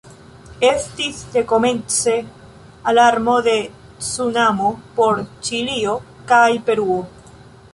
[0.67, 2.13] Estis dekomence
[2.93, 3.53] alarmo de
[4.07, 5.95] cunamo por Ĉilio
[6.33, 6.99] kaj Peruo.